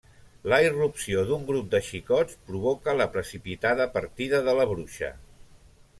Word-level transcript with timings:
La 0.51 0.57
irrupció 0.67 1.25
d'un 1.31 1.43
grup 1.49 1.67
de 1.75 1.81
xicots 1.89 2.39
provoca 2.49 2.97
la 3.03 3.09
precipitada 3.19 3.89
partida 3.99 4.41
de 4.49 4.57
la 4.61 4.67
bruixa. 4.73 5.13